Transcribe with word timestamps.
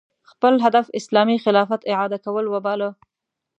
خپل 0.31 0.53
هدف 0.65 0.85
اسلامي 0.99 1.37
خلافت 1.45 1.81
اعاده 1.91 2.17
کول 2.25 2.45
وباله 2.53 2.89